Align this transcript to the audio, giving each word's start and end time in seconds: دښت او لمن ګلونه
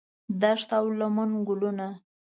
دښت 0.41 0.69
او 0.79 0.85
لمن 0.99 1.29
ګلونه 1.47 1.87